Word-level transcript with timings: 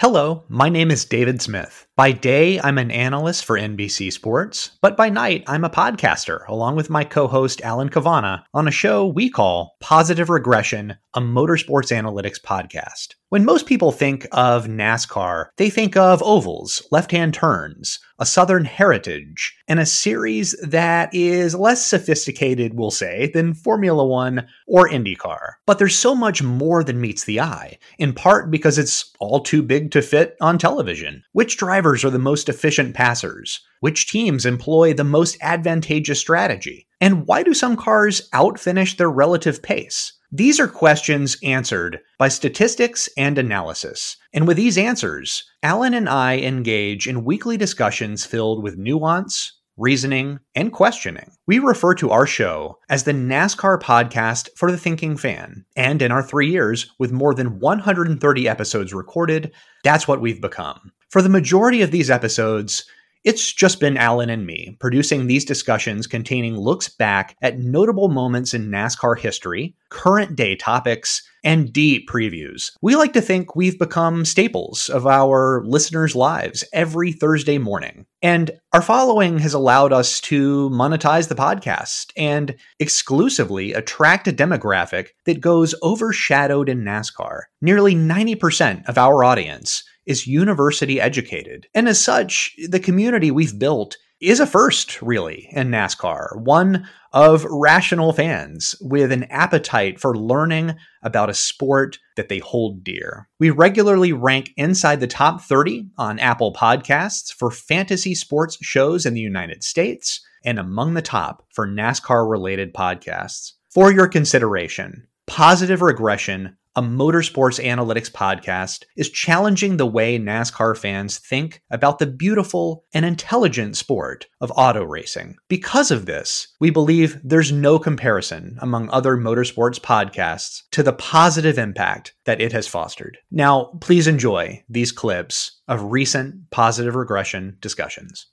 Hello, 0.00 0.44
my 0.48 0.68
name 0.68 0.92
is 0.92 1.04
David 1.04 1.42
Smith. 1.42 1.87
By 1.98 2.12
day, 2.12 2.60
I'm 2.60 2.78
an 2.78 2.92
analyst 2.92 3.44
for 3.44 3.58
NBC 3.58 4.12
Sports, 4.12 4.70
but 4.80 4.96
by 4.96 5.08
night, 5.08 5.42
I'm 5.48 5.64
a 5.64 5.68
podcaster 5.68 6.46
along 6.46 6.76
with 6.76 6.88
my 6.88 7.02
co 7.02 7.26
host 7.26 7.60
Alan 7.62 7.88
Cavanna 7.88 8.44
on 8.54 8.68
a 8.68 8.70
show 8.70 9.04
we 9.04 9.28
call 9.28 9.76
Positive 9.80 10.30
Regression, 10.30 10.94
a 11.14 11.20
motorsports 11.20 11.90
analytics 11.90 12.40
podcast. 12.40 13.16
When 13.30 13.44
most 13.44 13.66
people 13.66 13.92
think 13.92 14.26
of 14.32 14.66
NASCAR, 14.66 15.48
they 15.56 15.68
think 15.68 15.96
of 15.96 16.22
ovals, 16.22 16.86
left 16.90 17.10
hand 17.10 17.34
turns, 17.34 17.98
a 18.18 18.24
Southern 18.24 18.64
heritage, 18.64 19.54
and 19.68 19.78
a 19.78 19.84
series 19.84 20.56
that 20.62 21.10
is 21.12 21.54
less 21.54 21.84
sophisticated, 21.84 22.72
we'll 22.74 22.90
say, 22.90 23.30
than 23.34 23.52
Formula 23.52 24.06
One 24.06 24.46
or 24.66 24.88
IndyCar. 24.88 25.54
But 25.66 25.78
there's 25.78 25.98
so 25.98 26.14
much 26.14 26.42
more 26.42 26.82
than 26.82 27.02
meets 27.02 27.24
the 27.24 27.40
eye, 27.40 27.78
in 27.98 28.14
part 28.14 28.50
because 28.50 28.78
it's 28.78 29.12
all 29.20 29.40
too 29.40 29.62
big 29.62 29.90
to 29.90 30.00
fit 30.00 30.36
on 30.40 30.56
television. 30.56 31.22
Which 31.32 31.58
drivers 31.88 32.04
are 32.04 32.10
the 32.10 32.18
most 32.18 32.50
efficient 32.50 32.94
passers? 32.94 33.62
Which 33.80 34.10
teams 34.10 34.44
employ 34.44 34.92
the 34.92 35.04
most 35.04 35.38
advantageous 35.40 36.20
strategy? 36.20 36.86
And 37.00 37.26
why 37.26 37.42
do 37.42 37.54
some 37.54 37.76
cars 37.76 38.28
outfinish 38.34 38.98
their 38.98 39.10
relative 39.10 39.62
pace? 39.62 40.12
These 40.30 40.60
are 40.60 40.68
questions 40.68 41.38
answered 41.42 42.00
by 42.18 42.28
statistics 42.28 43.08
and 43.16 43.38
analysis. 43.38 44.18
And 44.34 44.46
with 44.46 44.58
these 44.58 44.76
answers, 44.76 45.44
Alan 45.62 45.94
and 45.94 46.10
I 46.10 46.36
engage 46.36 47.06
in 47.06 47.24
weekly 47.24 47.56
discussions 47.56 48.26
filled 48.26 48.62
with 48.62 48.76
nuance, 48.76 49.58
reasoning, 49.78 50.40
and 50.54 50.74
questioning. 50.74 51.30
We 51.46 51.58
refer 51.58 51.94
to 51.94 52.10
our 52.10 52.26
show 52.26 52.76
as 52.90 53.04
the 53.04 53.12
NASCAR 53.12 53.80
podcast 53.80 54.50
for 54.56 54.70
the 54.70 54.76
thinking 54.76 55.16
fan. 55.16 55.64
And 55.74 56.02
in 56.02 56.12
our 56.12 56.22
three 56.22 56.50
years, 56.50 56.90
with 56.98 57.12
more 57.12 57.32
than 57.32 57.60
130 57.60 58.46
episodes 58.46 58.92
recorded, 58.92 59.52
that's 59.84 60.06
what 60.06 60.20
we've 60.20 60.42
become. 60.42 60.92
For 61.10 61.22
the 61.22 61.30
majority 61.30 61.80
of 61.80 61.90
these 61.90 62.10
episodes, 62.10 62.84
it's 63.24 63.52
just 63.52 63.80
been 63.80 63.96
Alan 63.96 64.28
and 64.28 64.46
me 64.46 64.76
producing 64.78 65.26
these 65.26 65.44
discussions 65.44 66.06
containing 66.06 66.56
looks 66.56 66.88
back 66.88 67.34
at 67.40 67.58
notable 67.58 68.08
moments 68.08 68.52
in 68.52 68.70
NASCAR 68.70 69.18
history, 69.18 69.74
current 69.88 70.36
day 70.36 70.54
topics, 70.54 71.22
and 71.42 71.72
deep 71.72 72.08
previews. 72.10 72.72
We 72.82 72.94
like 72.94 73.14
to 73.14 73.22
think 73.22 73.56
we've 73.56 73.78
become 73.78 74.26
staples 74.26 74.90
of 74.90 75.06
our 75.06 75.62
listeners' 75.64 76.14
lives 76.14 76.62
every 76.72 77.12
Thursday 77.12 77.56
morning. 77.56 78.04
And 78.22 78.50
our 78.72 78.82
following 78.82 79.38
has 79.38 79.54
allowed 79.54 79.92
us 79.92 80.20
to 80.22 80.68
monetize 80.70 81.28
the 81.28 81.34
podcast 81.34 82.12
and 82.16 82.54
exclusively 82.80 83.72
attract 83.72 84.28
a 84.28 84.32
demographic 84.32 85.08
that 85.24 85.40
goes 85.40 85.74
overshadowed 85.82 86.68
in 86.68 86.84
NASCAR. 86.84 87.42
Nearly 87.62 87.94
90% 87.94 88.86
of 88.88 88.98
our 88.98 89.24
audience 89.24 89.84
is 90.08 90.26
university 90.26 91.00
educated. 91.00 91.68
And 91.74 91.86
as 91.86 92.00
such, 92.00 92.56
the 92.68 92.80
community 92.80 93.30
we've 93.30 93.58
built 93.58 93.96
is 94.20 94.40
a 94.40 94.46
first, 94.46 95.00
really, 95.00 95.48
in 95.52 95.68
NASCAR, 95.68 96.40
one 96.40 96.88
of 97.12 97.44
rational 97.44 98.12
fans 98.12 98.74
with 98.80 99.12
an 99.12 99.24
appetite 99.24 100.00
for 100.00 100.16
learning 100.16 100.74
about 101.02 101.30
a 101.30 101.34
sport 101.34 101.98
that 102.16 102.28
they 102.28 102.38
hold 102.38 102.82
dear. 102.82 103.28
We 103.38 103.50
regularly 103.50 104.12
rank 104.12 104.50
inside 104.56 104.98
the 104.98 105.06
top 105.06 105.42
30 105.42 105.90
on 105.98 106.18
Apple 106.18 106.52
Podcasts 106.52 107.32
for 107.32 107.50
fantasy 107.50 108.14
sports 108.14 108.58
shows 108.60 109.06
in 109.06 109.14
the 109.14 109.20
United 109.20 109.62
States 109.62 110.20
and 110.44 110.58
among 110.58 110.94
the 110.94 111.02
top 111.02 111.46
for 111.52 111.68
NASCAR 111.68 112.28
related 112.28 112.74
podcasts. 112.74 113.52
For 113.70 113.92
your 113.92 114.08
consideration, 114.08 115.06
Positive 115.28 115.82
Regression 115.82 116.56
a 116.78 116.80
motorsports 116.80 117.60
analytics 117.60 118.08
podcast, 118.08 118.84
is 118.96 119.10
challenging 119.10 119.76
the 119.78 119.86
way 119.86 120.16
NASCAR 120.16 120.78
fans 120.78 121.18
think 121.18 121.60
about 121.72 121.98
the 121.98 122.06
beautiful 122.06 122.84
and 122.94 123.04
intelligent 123.04 123.76
sport 123.76 124.26
of 124.40 124.52
auto 124.54 124.84
racing. 124.84 125.34
Because 125.48 125.90
of 125.90 126.06
this, 126.06 126.54
we 126.60 126.70
believe 126.70 127.18
there's 127.24 127.50
no 127.50 127.80
comparison 127.80 128.56
among 128.60 128.88
other 128.90 129.16
motorsports 129.16 129.80
podcasts 129.80 130.62
to 130.70 130.84
the 130.84 130.92
positive 130.92 131.58
impact 131.58 132.14
that 132.26 132.40
it 132.40 132.52
has 132.52 132.68
fostered. 132.68 133.18
Now, 133.32 133.76
please 133.80 134.06
enjoy 134.06 134.62
these 134.68 134.92
clips 134.92 135.60
of 135.66 135.90
recent 135.90 136.48
positive 136.52 136.94
regression 136.94 137.56
discussions. 137.60 138.28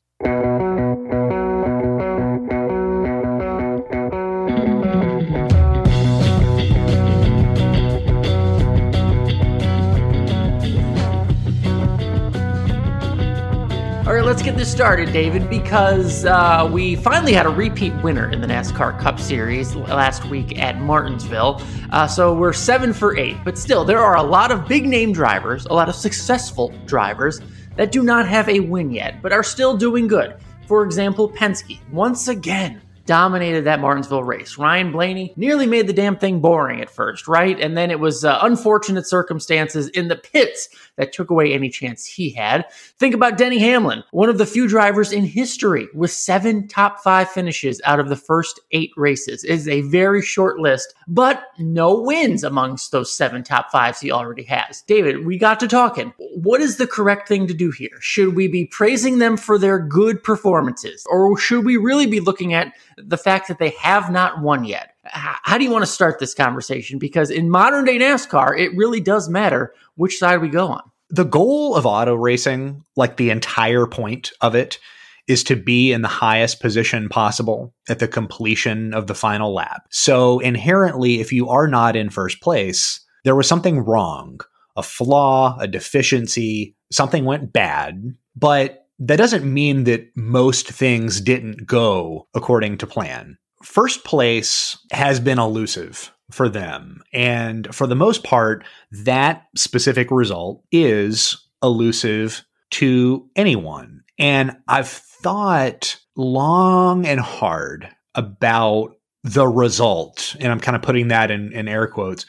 Let's 14.06 14.44
get 14.44 14.56
this 14.56 14.72
started, 14.72 15.12
David, 15.12 15.50
because 15.50 16.26
uh, 16.26 16.70
we 16.72 16.96
finally 16.96 17.34
had 17.34 17.46
a 17.46 17.50
repeat 17.50 17.92
winner 18.04 18.32
in 18.32 18.40
the 18.40 18.48
NASCAR 18.48 19.00
Cup 19.00 19.20
Series 19.20 19.76
last 19.76 20.26
week 20.26 20.60
at 20.60 20.80
Martinsville. 20.80 21.62
Uh, 21.92 22.08
so 22.08 22.34
we're 22.34 22.54
seven 22.54 22.94
for 22.94 23.18
eight, 23.18 23.36
but 23.44 23.58
still, 23.58 23.84
there 23.84 24.00
are 24.00 24.18
a 24.18 24.24
lot 24.24 24.52
of 24.52 24.68
big 24.68 24.86
name 24.86 25.12
drivers, 25.12 25.66
a 25.66 25.74
lot 25.74 25.90
of 25.90 25.96
successful 25.96 26.74
drivers 26.86 27.42
that 27.78 27.92
do 27.92 28.04
not 28.04 28.28
have 28.28 28.48
a 28.48 28.60
win 28.60 28.92
yet, 28.92 29.22
but 29.22 29.34
are 29.34 29.44
still 29.44 29.76
doing 29.76 30.08
good. 30.08 30.36
For 30.68 30.84
example, 30.84 31.30
Penske, 31.30 31.80
once 31.92 32.28
again, 32.28 32.82
dominated 33.06 33.64
that 33.66 33.80
Martinsville 33.80 34.24
race. 34.24 34.58
Ryan 34.58 34.92
Blaney 34.92 35.34
nearly 35.36 35.68
made 35.68 35.88
the 35.88 35.94
damn 35.94 36.18
thing 36.18 36.40
boring 36.40 36.82
at 36.82 36.90
first, 36.90 37.28
right? 37.28 37.60
And 37.60 37.78
then 37.78 37.92
it 37.92 38.00
was 38.00 38.26
uh, 38.26 38.40
unfortunate 38.42 39.08
circumstances 39.08 39.90
in 39.90 40.08
the 40.08 40.16
pits 40.16 40.70
that 40.98 41.14
took 41.14 41.30
away 41.30 41.54
any 41.54 41.70
chance 41.70 42.06
he 42.06 42.30
had. 42.30 42.66
Think 42.98 43.14
about 43.14 43.38
Denny 43.38 43.60
Hamlin, 43.60 44.04
one 44.12 44.30
of 44.30 44.38
the 44.38 44.46
few 44.46 44.68
drivers 44.68 45.12
in 45.12 45.26
history 45.26 45.88
with 45.94 46.12
seven 46.12 46.68
top 46.68 47.00
five 47.00 47.30
finishes 47.30 47.82
out 47.86 48.00
of 48.00 48.10
the 48.10 48.16
first 48.16 48.60
eight 48.72 48.92
races. 48.98 49.44
It 49.44 49.52
is 49.52 49.68
a 49.68 49.82
very 49.82 50.22
short 50.22 50.60
list, 50.60 50.94
but 51.08 51.44
no 51.60 52.00
wins 52.02 52.44
amongst 52.44 52.92
those 52.92 53.12
seven 53.12 53.44
top 53.44 53.72
fives 53.72 54.00
he 54.00 54.12
already 54.12 54.44
has. 54.44 54.82
David, 54.82 55.26
we 55.26 55.38
got 55.38 55.60
to 55.60 55.68
talking. 55.68 56.14
What 56.18 56.62
is 56.62 56.78
the 56.78 56.88
correct 56.88 57.28
thing 57.28 57.48
to 57.48 57.54
do 57.54 57.72
here? 57.72 57.98
Should 58.00 58.36
we 58.36 58.48
be 58.48 58.66
praising 58.66 59.20
them 59.20 59.38
for 59.38 59.58
their 59.58 59.80
good 59.80 60.24
performances, 60.24 61.06
or 61.10 61.38
should 61.38 61.66
we 61.66 61.78
really 61.78 62.08
be 62.08 62.20
looking 62.20 62.54
at 62.54 62.74
the 62.98 63.18
fact 63.18 63.48
that 63.48 63.60
they 63.60 63.70
have 63.80 64.12
not 64.12 64.42
won 64.42 64.64
yet? 64.64 64.92
How 65.04 65.58
do 65.58 65.64
you 65.64 65.72
want 65.72 65.84
to 65.84 65.92
start 65.92 66.20
this 66.20 66.34
conversation? 66.34 67.00
Because 67.00 67.30
in 67.30 67.50
modern 67.50 67.86
day 67.86 67.98
NASCAR, 67.98 68.58
it 68.58 68.76
really 68.76 69.02
does 69.02 69.30
matter 69.30 69.74
which 69.96 70.18
side 70.18 70.42
we 70.42 70.50
go 70.50 70.68
on. 70.68 70.82
The 71.10 71.26
goal 71.26 71.76
of 71.76 71.86
auto 71.86 72.16
racing, 72.16 72.84
like 72.96 73.18
the 73.18 73.30
entire 73.30 73.86
point 73.86 74.32
of 74.42 74.56
it, 74.56 74.80
is 75.28 75.44
to 75.44 75.56
be 75.56 75.92
in 75.92 76.02
the 76.02 76.08
highest 76.08 76.60
position 76.60 77.10
possible 77.10 77.74
at 77.90 78.00
the 78.00 78.08
completion 78.08 78.94
of 78.94 79.08
the 79.08 79.16
final 79.16 79.54
lap. 79.54 79.84
So 79.90 80.40
inherently, 80.40 81.20
if 81.20 81.32
you 81.32 81.50
are 81.50 81.68
not 81.68 81.96
in 81.96 82.10
first 82.10 82.42
place, 82.42 83.04
there 83.24 83.36
was 83.36 83.48
something 83.48 83.80
wrong, 83.80 84.40
a 84.76 84.84
flaw, 84.84 85.58
a 85.60 85.68
deficiency, 85.68 86.76
something 86.92 87.26
went 87.26 87.52
bad. 87.52 88.16
But 88.36 88.85
that 89.00 89.18
doesn't 89.18 89.52
mean 89.52 89.84
that 89.86 90.16
most 90.16 90.70
things 90.70 91.22
didn't 91.22 91.66
go 91.66 92.28
according 92.34 92.78
to 92.80 92.88
plan. 92.88 93.38
First 93.64 94.04
place 94.04 94.78
has 94.92 95.20
been 95.20 95.40
elusive 95.40 96.14
for 96.32 96.50
them. 96.50 97.02
And 97.14 97.74
for 97.74 97.88
the 97.88 97.96
most 97.96 98.24
part, 98.24 98.64
that 98.92 99.44
specific 99.56 100.12
result 100.12 100.64
is 100.72 101.38
elusive 101.62 102.46
to 102.72 103.30
anyone. 103.36 104.04
And 104.18 104.58
I've 104.68 104.88
thought 104.88 105.98
long 106.16 107.06
and 107.06 107.20
hard 107.20 107.90
about 108.14 108.96
the 109.24 109.48
result, 109.48 110.36
and 110.40 110.52
I'm 110.52 110.60
kind 110.60 110.76
of 110.76 110.82
putting 110.82 111.08
that 111.10 111.32
in, 111.32 111.52
in 111.52 111.68
air 111.68 111.88
quotes, 111.88 112.26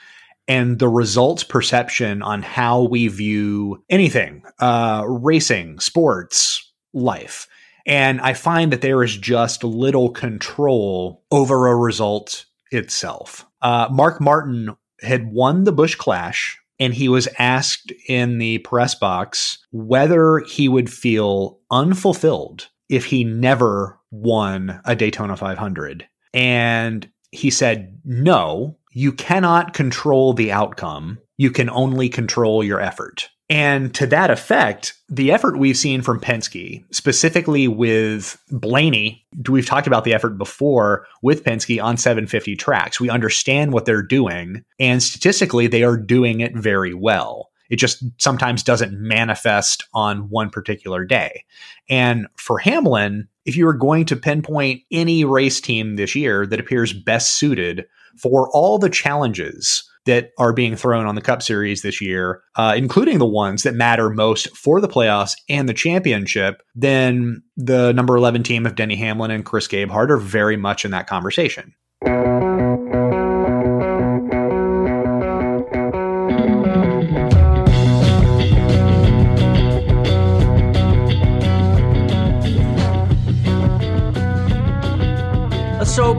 and 0.48 0.78
the 0.78 0.88
results 0.88 1.42
perception 1.42 2.22
on 2.22 2.42
how 2.42 2.82
we 2.82 3.08
view 3.08 3.82
anything 3.90 4.42
uh, 4.60 5.04
racing, 5.06 5.78
sports, 5.80 6.72
life. 6.92 7.48
And 7.84 8.20
I 8.20 8.34
find 8.34 8.72
that 8.72 8.80
there 8.80 9.02
is 9.02 9.16
just 9.16 9.62
little 9.62 10.10
control 10.10 11.22
over 11.30 11.68
a 11.68 11.76
result 11.76 12.46
itself. 12.72 13.46
Uh, 13.62 13.88
Mark 13.90 14.20
Martin 14.20 14.76
had 15.00 15.30
won 15.30 15.64
the 15.64 15.72
Busch 15.72 15.94
Clash, 15.94 16.58
and 16.80 16.92
he 16.92 17.08
was 17.08 17.28
asked 17.38 17.92
in 18.08 18.38
the 18.38 18.58
press 18.58 18.94
box 18.94 19.58
whether 19.70 20.40
he 20.40 20.68
would 20.68 20.90
feel 20.90 21.60
unfulfilled 21.70 22.68
if 22.88 23.06
he 23.06 23.24
never 23.24 23.98
won 24.10 24.80
a 24.84 24.96
Daytona 24.96 25.36
500. 25.36 26.06
And 26.34 27.08
he 27.30 27.50
said, 27.50 27.98
No, 28.04 28.78
you 28.96 29.12
cannot 29.12 29.74
control 29.74 30.32
the 30.32 30.50
outcome. 30.50 31.18
You 31.36 31.50
can 31.50 31.68
only 31.68 32.08
control 32.08 32.64
your 32.64 32.80
effort. 32.80 33.28
And 33.50 33.94
to 33.94 34.06
that 34.06 34.30
effect, 34.30 34.94
the 35.10 35.30
effort 35.32 35.58
we've 35.58 35.76
seen 35.76 36.00
from 36.00 36.18
Penske, 36.18 36.82
specifically 36.94 37.68
with 37.68 38.42
Blaney, 38.50 39.22
we've 39.50 39.66
talked 39.66 39.86
about 39.86 40.04
the 40.04 40.14
effort 40.14 40.38
before 40.38 41.06
with 41.20 41.44
Penske 41.44 41.80
on 41.80 41.98
750 41.98 42.56
tracks. 42.56 42.98
We 42.98 43.10
understand 43.10 43.74
what 43.74 43.84
they're 43.84 44.00
doing, 44.00 44.64
and 44.80 45.02
statistically, 45.02 45.66
they 45.66 45.82
are 45.82 45.98
doing 45.98 46.40
it 46.40 46.56
very 46.56 46.94
well. 46.94 47.50
It 47.68 47.76
just 47.76 48.02
sometimes 48.16 48.62
doesn't 48.62 48.98
manifest 48.98 49.84
on 49.92 50.30
one 50.30 50.48
particular 50.48 51.04
day. 51.04 51.44
And 51.90 52.28
for 52.38 52.58
Hamlin, 52.58 53.28
if 53.44 53.56
you 53.56 53.66
were 53.66 53.74
going 53.74 54.06
to 54.06 54.16
pinpoint 54.16 54.82
any 54.90 55.24
race 55.24 55.60
team 55.60 55.96
this 55.96 56.14
year 56.14 56.46
that 56.46 56.60
appears 56.60 56.94
best 56.94 57.34
suited 57.34 57.84
for 58.20 58.48
all 58.52 58.78
the 58.78 58.90
challenges 58.90 59.88
that 60.06 60.30
are 60.38 60.52
being 60.52 60.76
thrown 60.76 61.06
on 61.06 61.16
the 61.16 61.20
Cup 61.20 61.42
Series 61.42 61.82
this 61.82 62.00
year, 62.00 62.40
uh, 62.54 62.74
including 62.76 63.18
the 63.18 63.26
ones 63.26 63.64
that 63.64 63.74
matter 63.74 64.08
most 64.08 64.56
for 64.56 64.80
the 64.80 64.88
playoffs 64.88 65.32
and 65.48 65.68
the 65.68 65.74
championship, 65.74 66.62
then 66.74 67.42
the 67.56 67.92
number 67.92 68.16
11 68.16 68.44
team 68.44 68.66
of 68.66 68.76
Denny 68.76 68.96
Hamlin 68.96 69.32
and 69.32 69.44
Chris 69.44 69.66
Gabehart 69.66 70.10
are 70.10 70.16
very 70.16 70.56
much 70.56 70.84
in 70.84 70.92
that 70.92 71.08
conversation. 71.08 71.74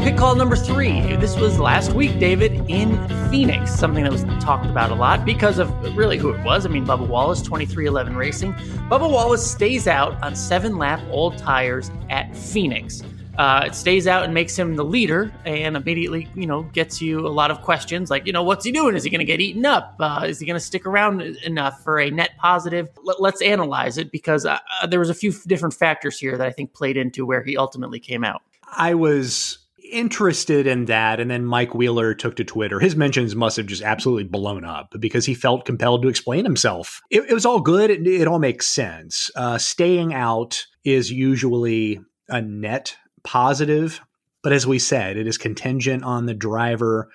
Pick 0.07 0.15
call 0.15 0.35
number 0.35 0.55
three. 0.55 1.01
This 1.17 1.35
was 1.35 1.59
last 1.59 1.91
week, 1.91 2.17
David, 2.17 2.53
in 2.69 2.95
Phoenix, 3.29 3.75
something 3.75 4.05
that 4.05 4.11
was 4.13 4.23
talked 4.41 4.65
about 4.65 4.89
a 4.89 4.95
lot 4.95 5.25
because 5.25 5.59
of 5.59 5.69
really 5.97 6.17
who 6.17 6.29
it 6.29 6.41
was. 6.45 6.65
I 6.65 6.69
mean, 6.69 6.85
Bubba 6.85 7.05
Wallace, 7.05 7.41
23XI 7.41 8.15
Racing. 8.15 8.53
Bubba 8.89 9.11
Wallace 9.11 9.45
stays 9.45 9.85
out 9.85 10.13
on 10.23 10.33
seven 10.33 10.77
lap 10.77 11.01
old 11.09 11.37
tires 11.37 11.91
at 12.09 12.33
Phoenix. 12.33 13.03
Uh, 13.37 13.63
it 13.65 13.75
stays 13.75 14.07
out 14.07 14.23
and 14.23 14.33
makes 14.33 14.57
him 14.57 14.77
the 14.77 14.85
leader 14.85 15.29
and 15.43 15.75
immediately, 15.75 16.29
you 16.35 16.47
know, 16.47 16.63
gets 16.71 17.01
you 17.01 17.27
a 17.27 17.27
lot 17.27 17.51
of 17.51 17.61
questions 17.61 18.09
like, 18.09 18.25
you 18.25 18.31
know, 18.31 18.43
what's 18.43 18.63
he 18.63 18.71
doing? 18.71 18.95
Is 18.95 19.03
he 19.03 19.09
going 19.09 19.19
to 19.19 19.25
get 19.25 19.41
eaten 19.41 19.65
up? 19.65 19.97
Uh, 19.99 20.23
is 20.25 20.39
he 20.39 20.45
going 20.45 20.57
to 20.57 20.65
stick 20.65 20.85
around 20.85 21.21
enough 21.21 21.83
for 21.83 21.99
a 21.99 22.09
net 22.09 22.29
positive? 22.37 22.87
Let, 23.03 23.33
us 23.33 23.41
analyze 23.41 23.97
it 23.97 24.13
because 24.13 24.45
uh, 24.45 24.57
uh, 24.81 24.87
there 24.87 25.01
was 25.01 25.09
a 25.09 25.13
few 25.13 25.33
different 25.47 25.73
factors 25.73 26.17
here 26.17 26.37
that 26.37 26.47
I 26.47 26.51
think 26.53 26.73
played 26.73 26.95
into 26.95 27.25
where 27.25 27.43
he 27.43 27.57
ultimately 27.57 27.99
came 27.99 28.23
out. 28.23 28.41
I 28.71 28.93
was 28.93 29.66
interested 29.91 30.67
in 30.67 30.85
that. 30.85 31.19
And 31.19 31.29
then 31.29 31.45
Mike 31.45 31.73
Wheeler 31.73 32.13
took 32.13 32.35
to 32.37 32.43
Twitter. 32.43 32.79
His 32.79 32.95
mentions 32.95 33.35
must 33.35 33.57
have 33.57 33.65
just 33.65 33.83
absolutely 33.83 34.25
blown 34.25 34.63
up 34.63 34.95
because 34.99 35.25
he 35.25 35.33
felt 35.33 35.65
compelled 35.65 36.01
to 36.03 36.09
explain 36.09 36.45
himself. 36.45 37.01
It, 37.09 37.29
it 37.29 37.33
was 37.33 37.45
all 37.45 37.61
good. 37.61 37.89
It, 37.89 38.07
it 38.07 38.27
all 38.27 38.39
makes 38.39 38.67
sense. 38.67 39.31
Uh, 39.35 39.57
staying 39.57 40.13
out 40.13 40.65
is 40.83 41.11
usually 41.11 41.99
a 42.29 42.41
net 42.41 42.95
positive. 43.23 44.01
But 44.43 44.53
as 44.53 44.65
we 44.67 44.79
said, 44.79 45.17
it 45.17 45.27
is 45.27 45.37
contingent 45.37 46.03
on 46.03 46.25
the 46.25 46.33
driver 46.33 47.09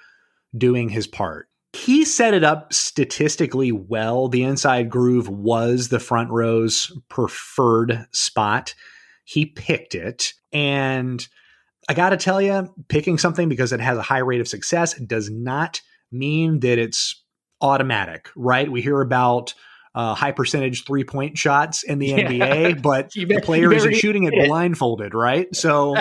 doing 0.56 0.88
his 0.88 1.06
part. 1.06 1.48
He 1.72 2.04
set 2.04 2.34
it 2.34 2.44
up 2.44 2.72
statistically 2.75 3.72
well. 3.72 4.28
The 4.28 4.42
inside 4.42 4.90
groove 4.90 5.28
was 5.28 5.88
the 5.88 6.00
front 6.00 6.30
row's 6.30 6.92
preferred 7.08 8.06
spot. 8.12 8.75
He 9.25 9.46
picked 9.46 9.94
it. 9.94 10.34
And 10.52 11.26
I 11.88 11.94
got 11.94 12.11
to 12.11 12.17
tell 12.17 12.40
you, 12.40 12.73
picking 12.88 13.19
something 13.19 13.49
because 13.49 13.73
it 13.73 13.81
has 13.81 13.99
a 13.99 14.02
high 14.02 14.19
rate 14.19 14.40
of 14.40 14.49
success 14.49 14.94
does 14.94 15.31
not 15.31 15.81
mean 16.11 16.61
that 16.61 16.79
it's 16.79 17.23
automatic, 17.61 18.29
right? 18.37 18.70
We 18.70 18.82
hear 18.82 19.00
about 19.00 19.55
uh, 19.94 20.14
high 20.14 20.32
percentage 20.32 20.84
three 20.84 21.05
point 21.05 21.37
shots 21.37 21.82
in 21.82 21.99
the 21.99 22.06
yeah. 22.08 22.29
NBA, 22.29 22.82
but 22.82 23.11
the 23.14 23.40
player 23.43 23.73
isn't 23.73 23.94
shooting 23.94 24.25
it 24.25 24.34
blindfolded, 24.46 25.14
right? 25.14 25.55
So, 25.55 25.96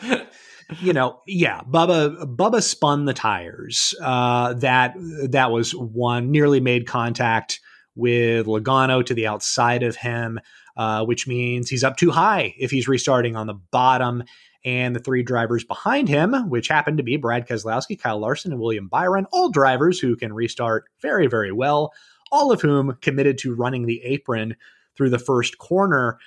you 0.80 0.92
know, 0.92 1.20
yeah, 1.26 1.62
Bubba 1.62 2.36
Bubba 2.36 2.62
spun 2.62 3.04
the 3.04 3.14
tires. 3.14 3.94
Uh, 4.02 4.54
that 4.54 4.94
that 5.30 5.50
was 5.50 5.72
one 5.72 6.30
nearly 6.30 6.60
made 6.60 6.86
contact 6.86 7.60
with 7.94 8.46
Logano 8.46 9.04
to 9.04 9.12
the 9.12 9.26
outside 9.26 9.82
of 9.82 9.96
him, 9.96 10.38
uh, 10.76 11.04
which 11.04 11.26
means 11.26 11.68
he's 11.68 11.82
up 11.82 11.96
too 11.96 12.10
high 12.10 12.54
if 12.58 12.70
he's 12.70 12.86
restarting 12.86 13.34
on 13.34 13.48
the 13.48 13.58
bottom 13.72 14.22
and 14.64 14.94
the 14.94 15.00
three 15.00 15.22
drivers 15.22 15.64
behind 15.64 16.08
him, 16.08 16.32
which 16.48 16.68
happened 16.68 16.98
to 16.98 17.04
be 17.04 17.16
Brad 17.16 17.46
Keselowski, 17.46 17.98
Kyle 17.98 18.18
Larson, 18.18 18.52
and 18.52 18.60
William 18.60 18.88
Byron, 18.88 19.26
all 19.32 19.50
drivers 19.50 19.98
who 19.98 20.16
can 20.16 20.32
restart 20.32 20.84
very, 21.00 21.26
very 21.26 21.52
well, 21.52 21.92
all 22.32 22.52
of 22.52 22.60
whom 22.60 22.96
committed 23.00 23.38
to 23.38 23.54
running 23.54 23.86
the 23.86 24.02
apron 24.02 24.56
through 24.96 25.10
the 25.10 25.18
first 25.18 25.58
corner. 25.58 26.18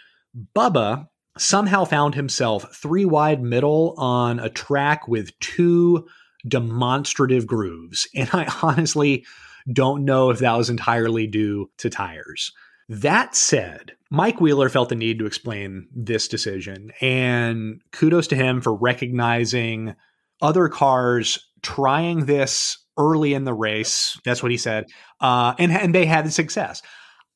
Bubba 0.56 1.08
somehow 1.38 1.86
found 1.86 2.16
himself 2.16 2.76
three 2.76 3.06
wide 3.06 3.42
middle 3.42 3.94
on 3.98 4.40
a 4.40 4.50
track 4.50 5.08
with 5.08 5.38
two 5.40 6.08
demonstrative 6.48 7.46
grooves. 7.46 8.08
And 8.16 8.30
I 8.34 8.52
honestly 8.62 9.26
don't 9.72 10.06
know 10.06 10.30
if 10.30 10.40
that 10.40 10.58
was 10.58 10.70
entirely 10.70 11.28
due 11.28 11.70
to 11.78 11.90
tires. 11.90 12.52
That 12.92 13.38
said, 13.38 13.94
Mike 14.10 14.42
Wheeler 14.42 14.68
felt 14.68 14.90
the 14.90 14.96
need 14.96 15.18
to 15.20 15.26
explain 15.26 15.88
this 15.96 16.28
decision, 16.28 16.92
and 17.00 17.80
kudos 17.94 18.28
to 18.28 18.36
him 18.36 18.60
for 18.60 18.76
recognizing 18.76 19.96
other 20.42 20.68
cars 20.68 21.40
trying 21.62 22.26
this 22.26 22.78
early 22.98 23.34
in 23.34 23.46
the 23.46 23.54
race. 23.54 24.20
That's 24.26 24.44
what 24.44 24.52
he 24.52 24.58
said, 24.58 24.88
uh, 25.22 25.54
and 25.58 25.72
and 25.72 25.96
they 25.96 26.06
had 26.06 26.34
success. 26.34 26.82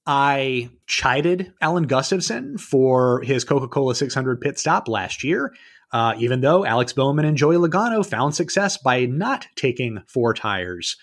I 0.06 0.72
chided 0.88 1.54
Alan 1.62 1.88
Gustafson 1.88 2.58
for 2.58 3.22
his 3.22 3.46
Coca 3.46 3.69
Cola 3.69 3.96
600 3.96 4.42
pit 4.42 4.60
stop 4.60 4.90
last 4.90 5.24
year, 5.24 5.54
uh, 5.94 6.16
even 6.18 6.42
though 6.42 6.66
Alex 6.66 6.92
Bowman 6.92 7.24
and 7.24 7.38
Joey 7.38 7.56
Logano 7.56 8.06
found 8.06 8.36
success 8.36 8.78
by 8.78 9.06
not 9.06 9.48
taking 9.56 10.04
four 10.06 10.34
tires 10.34 10.98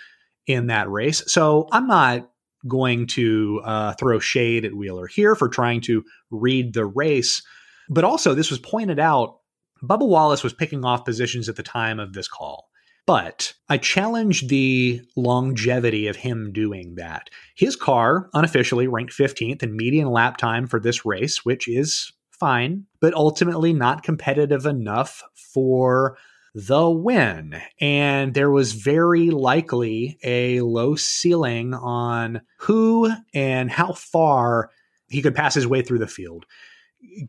in 0.46 0.66
that 0.66 0.90
race. 0.90 1.22
So 1.26 1.68
I'm 1.72 1.86
not 1.86 2.28
going 2.66 3.06
to 3.08 3.60
uh, 3.64 3.94
throw 3.94 4.18
shade 4.18 4.64
at 4.64 4.74
Wheeler 4.74 5.06
here 5.06 5.34
for 5.34 5.48
trying 5.48 5.80
to 5.82 6.04
read 6.30 6.74
the 6.74 6.86
race. 6.86 7.42
But 7.88 8.04
also, 8.04 8.34
this 8.34 8.50
was 8.50 8.58
pointed 8.58 8.98
out 8.98 9.38
Bubba 9.82 10.06
Wallace 10.06 10.44
was 10.44 10.52
picking 10.52 10.84
off 10.84 11.04
positions 11.04 11.48
at 11.48 11.56
the 11.56 11.62
time 11.62 11.98
of 11.98 12.12
this 12.12 12.28
call. 12.28 12.68
But 13.04 13.54
I 13.68 13.78
challenge 13.78 14.46
the 14.46 15.02
longevity 15.16 16.06
of 16.06 16.16
him 16.16 16.52
doing 16.52 16.94
that. 16.94 17.30
His 17.56 17.74
car 17.74 18.30
unofficially 18.32 18.86
ranked 18.86 19.12
15th 19.12 19.62
in 19.62 19.76
median 19.76 20.08
lap 20.08 20.36
time 20.36 20.68
for 20.68 20.78
this 20.78 21.04
race, 21.04 21.44
which 21.44 21.66
is 21.66 22.12
fine, 22.30 22.86
but 23.00 23.14
ultimately 23.14 23.72
not 23.72 24.04
competitive 24.04 24.66
enough 24.66 25.22
for 25.34 26.16
the 26.54 26.90
win. 26.90 27.60
And 27.80 28.34
there 28.34 28.50
was 28.50 28.72
very 28.72 29.30
likely 29.30 30.18
a 30.22 30.60
low 30.60 30.96
ceiling 30.96 31.74
on 31.74 32.42
who 32.58 33.10
and 33.32 33.70
how 33.70 33.92
far 33.92 34.70
he 35.08 35.22
could 35.22 35.34
pass 35.34 35.54
his 35.54 35.66
way 35.66 35.82
through 35.82 35.98
the 35.98 36.06
field. 36.06 36.44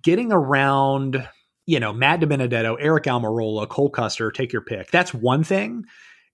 Getting 0.02 0.32
around, 0.32 1.28
you 1.66 1.80
know, 1.80 1.94
Matt 1.94 2.20
DiBenedetto, 2.20 2.78
Eric 2.80 3.06
Almirola, 3.06 3.68
Cole 3.68 3.90
Custer, 3.90 4.32
take 4.32 4.54
your 4.54 4.62
pick. 4.62 4.92
That's 4.92 5.14
one 5.14 5.44
thing 5.44 5.86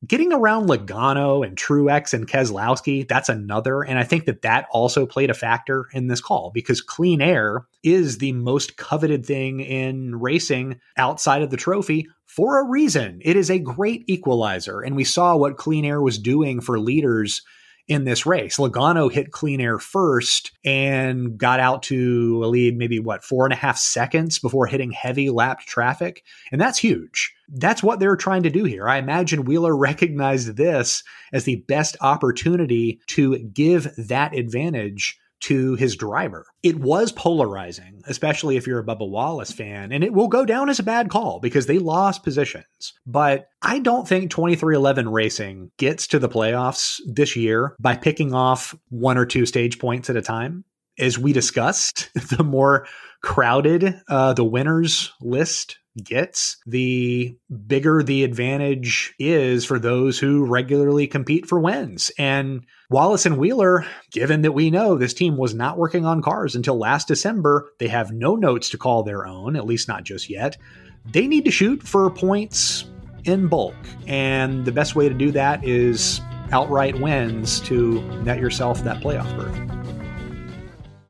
getting 0.06 0.32
around 0.32 0.68
Logano 0.68 1.46
and 1.46 1.58
Truex 1.58 2.14
and 2.14 2.28
Keselowski, 2.28 3.08
that's 3.08 3.30
another. 3.30 3.82
And 3.82 4.00
I 4.00 4.04
think 4.04 4.26
that 4.26 4.44
that 4.44 4.68
also 4.72 5.06
played 5.06 5.30
a 5.30 5.34
factor 5.34 5.88
in 5.94 6.08
this 6.08 6.22
call 6.22 6.52
because 6.54 6.82
clean 6.82 7.22
air 7.22 7.66
is 7.84 8.18
the 8.18 8.32
most 8.32 8.78
coveted 8.78 9.26
thing 9.26 9.60
in 9.60 10.20
racing 10.20 10.80
outside 10.98 11.42
of 11.42 11.50
the 11.50 11.58
trophy 11.58 12.08
for 12.26 12.60
a 12.60 12.70
reason. 12.70 13.20
It 13.24 13.36
is 13.36 13.50
a 13.50 13.60
great 13.60 14.04
equalizer. 14.08 14.82
And 14.82 14.96
we 14.96 15.04
saw 15.04 15.36
what 15.36 15.58
clean 15.58 15.86
air 15.86 16.02
was 16.02 16.18
doing 16.18 16.62
for 16.62 16.80
leaders 16.80 17.42
in 17.90 18.04
this 18.04 18.26
race. 18.26 18.58
Logano 18.58 19.12
hit 19.12 19.32
clean 19.32 19.60
air 19.60 19.80
first 19.80 20.52
and 20.64 21.38
got 21.38 21.60
out 21.60 21.82
to 21.84 22.40
a 22.44 22.48
lead 22.48 22.78
maybe 22.78 23.00
what 23.00 23.24
four 23.24 23.46
and 23.46 23.52
a 23.52 23.58
half 23.58 23.78
seconds 23.78 24.38
before 24.38 24.68
hitting 24.68 24.92
heavy 24.92 25.32
lapped 25.32 25.68
traffic. 25.68 26.24
And 26.52 26.62
that's 26.62 26.78
huge. 26.78 27.34
That's 27.50 27.82
what 27.82 28.00
they're 28.00 28.16
trying 28.16 28.44
to 28.44 28.52
do 28.52 28.64
here. 28.64 28.88
I 28.88 28.98
imagine 28.98 29.44
Wheeler 29.44 29.76
recognized 29.90 30.56
this 30.56 31.04
as 31.34 31.44
the 31.44 31.58
best 31.68 31.98
opportunity 32.00 33.02
to 33.08 33.40
give 33.40 33.90
that 33.98 34.36
advantage 34.36 35.20
to 35.42 35.76
his 35.76 35.96
driver. 35.96 36.46
It 36.64 36.80
was 36.80 37.12
polarizing, 37.12 38.02
especially 38.08 38.58
if 38.58 38.68
you're 38.68 38.80
a 38.80 38.86
Bubba 38.86 39.10
Wallace 39.10 39.52
fan, 39.52 39.92
and 39.92 40.04
it 40.04 40.14
will 40.14 40.28
go 40.28 40.46
down 40.46 40.70
as 40.70 40.80
a 40.80 40.84
bad 40.84 41.10
call 41.10 41.40
because 41.40 41.66
they 41.66 41.80
lost 41.80 42.24
positions. 42.24 42.94
But 43.06 43.50
I 43.62 43.80
don't 43.80 44.08
think 44.08 44.32
23XI 44.32 45.12
Racing 45.12 45.72
gets 45.78 46.08
to 46.08 46.20
the 46.20 46.30
playoffs 46.30 47.00
this 47.06 47.36
year 47.36 47.76
by 47.80 47.96
picking 47.96 48.34
off 48.34 48.76
one 48.90 49.18
or 49.18 49.26
two 49.26 49.46
stage 49.46 49.80
points 49.80 50.10
at 50.10 50.18
a 50.18 50.22
time. 50.22 50.66
As 50.98 51.18
we 51.18 51.32
discussed, 51.32 52.10
the 52.38 52.44
more 52.44 52.86
crowded 53.22 54.02
uh, 54.08 54.34
the 54.34 54.44
winners 54.44 55.14
list 55.22 55.78
gets, 56.02 56.58
the 56.66 57.36
bigger 57.68 58.04
the 58.04 58.24
advantage 58.24 59.14
is 59.20 59.66
for 59.66 59.80
those 59.80 60.20
who 60.20 60.46
regularly 60.46 61.08
compete 61.08 61.46
for 61.46 61.60
wins. 61.60 62.12
And 62.18 62.66
Wallace 62.90 63.26
and 63.26 63.38
Wheeler, 63.38 63.86
given 64.12 64.42
that 64.42 64.54
we 64.54 64.72
know 64.72 64.96
this 64.96 65.14
team 65.14 65.38
was 65.38 65.54
not 65.54 65.78
working 65.78 66.06
on 66.06 66.22
cars 66.22 66.56
until 66.56 66.78
last 66.78 67.08
December, 67.08 67.72
they 67.80 67.88
have 67.88 68.12
no 68.12 68.36
notes 68.36 68.70
to 68.70 68.78
call 68.78 69.04
their 69.04 69.26
own, 69.26 69.56
at 69.56 69.66
least 69.66 69.88
not 69.88 70.04
just 70.04 70.30
yet. 70.30 70.58
They 71.06 71.28
need 71.28 71.46
to 71.46 71.52
shoot 71.52 71.84
for 71.84 72.10
points 72.10 72.86
in 73.26 73.48
bulk. 73.48 73.76
And 74.08 74.66
the 74.66 74.72
best 74.72 74.96
way 74.96 75.08
to 75.08 75.16
do 75.16 75.32
that 75.32 75.64
is 75.64 76.22
outright 76.52 77.00
wins 77.00 77.60
to 77.62 78.02
net 78.24 78.40
yourself 78.40 78.84
that 78.84 79.02
playoff 79.02 79.36
berth. 79.38 79.79